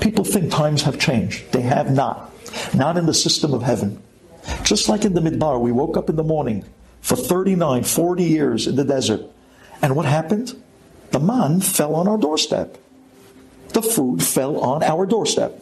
[0.00, 1.52] People think times have changed.
[1.52, 2.32] They have not.
[2.74, 4.02] Not in the system of heaven.
[4.62, 6.64] Just like in the Midbar, we woke up in the morning
[7.00, 9.22] for 39, 40 years in the desert.
[9.82, 10.54] And what happened?
[11.10, 12.78] The man fell on our doorstep.
[13.68, 15.60] The food fell on our doorstep.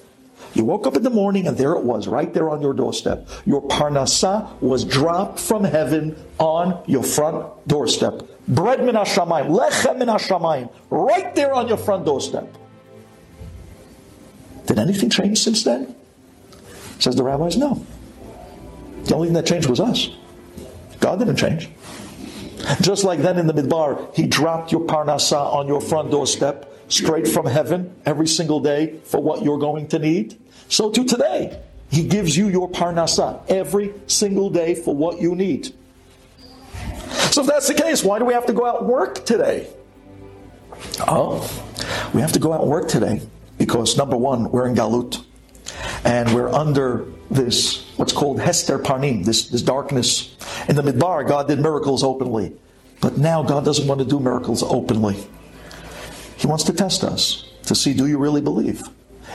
[0.54, 3.26] You woke up in the morning and there it was, right there on your doorstep.
[3.46, 8.22] Your parnasa was dropped from heaven on your front doorstep.
[8.48, 12.54] Bread min hashamayim, lechem min hashamayim, right there on your front doorstep.
[14.72, 15.94] Did anything change since then?
[16.98, 17.84] Says the rabbis, no.
[19.04, 20.08] The only thing that changed was us.
[20.98, 21.68] God didn't change.
[22.80, 27.28] Just like then in the Midbar, He dropped your parnasa on your front doorstep straight
[27.28, 30.38] from heaven every single day for what you're going to need.
[30.70, 35.66] So to today, He gives you your parnasa every single day for what you need.
[37.30, 39.68] So if that's the case, why do we have to go out work today?
[41.00, 41.46] Oh,
[42.14, 43.20] we have to go out work today
[43.62, 45.24] because number one, we're in Galut
[46.04, 50.36] and we're under this what's called Hester Panim, this, this darkness.
[50.68, 52.56] In the Midbar, God did miracles openly.
[53.00, 55.16] But now God doesn't want to do miracles openly.
[56.36, 58.82] He wants to test us to see do you really believe?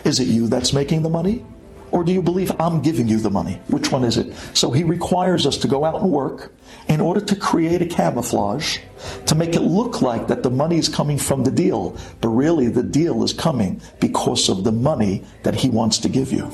[0.04, 1.46] Is it you that's making the money?
[1.92, 3.62] Or do you believe I'm giving you the money?
[3.68, 4.34] Which one is it?
[4.54, 6.54] So he requires us to go out and work
[6.88, 8.80] in order to create a camouflage
[9.26, 12.68] to make it look like that the money is coming from the deal, but really
[12.68, 16.52] the deal is coming because of the money that he wants to give you.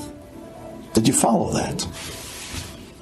[0.92, 1.86] Did you follow that?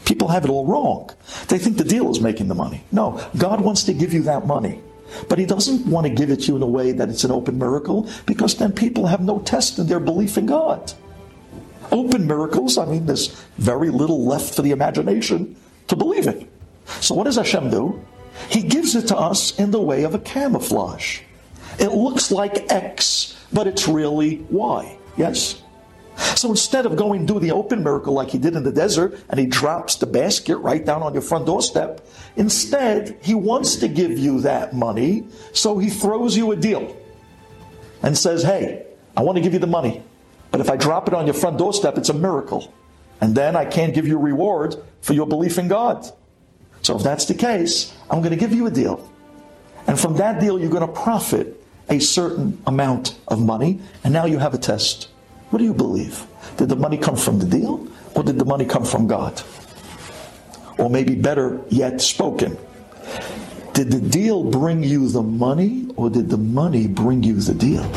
[0.04, 1.10] People have it all wrong.
[1.48, 2.82] They think the deal is making the money.
[2.90, 4.80] No, God wants to give you that money.
[5.28, 7.30] But he doesn't want to give it to you in a way that it's an
[7.30, 10.92] open miracle because then people have no test in their belief in God.
[11.92, 15.54] Open miracles, I mean, there's very little left for the imagination
[15.88, 16.50] to believe it.
[17.00, 18.02] So what does Hashem do?
[18.48, 21.20] He gives it to us in the way of a camouflage.
[21.78, 24.96] It looks like X, but it's really Y.
[25.18, 25.62] Yes?
[26.16, 29.38] So instead of going do the open miracle like he did in the desert and
[29.38, 34.18] he drops the basket right down on your front doorstep, instead he wants to give
[34.18, 36.96] you that money, so he throws you a deal
[38.02, 38.86] and says, Hey,
[39.16, 40.02] I want to give you the money,
[40.52, 42.72] but if I drop it on your front doorstep, it's a miracle.
[43.20, 46.06] And then I can't give you a reward for your belief in God.
[46.82, 49.08] So if that's the case, I'm going to give you a deal.
[49.86, 51.58] And from that deal, you're going to profit
[51.88, 55.08] a certain amount of money, and now you have a test.
[55.50, 56.26] What do you believe?
[56.56, 59.42] Did the money come from the deal or did the money come from God?
[60.78, 62.56] Or maybe better yet spoken,
[63.72, 67.90] did the deal bring you the money or did the money bring you the deal?